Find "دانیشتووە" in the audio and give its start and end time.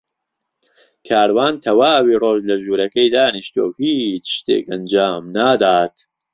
3.15-3.65